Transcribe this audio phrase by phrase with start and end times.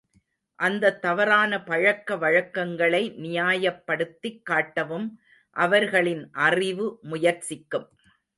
[0.55, 5.07] அந்தத் தவறான பழக்க வழக்கங்களை நியாயப் படுத்திக் காட்டவும்
[5.55, 7.87] அவர்களின் அறிவு முயற்சிக்கும்.